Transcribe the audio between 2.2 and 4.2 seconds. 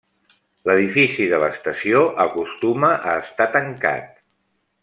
acostuma a estar tancat.